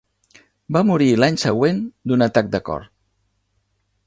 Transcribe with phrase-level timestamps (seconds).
[0.77, 2.89] Va morir l'any següent d'un atac de cor.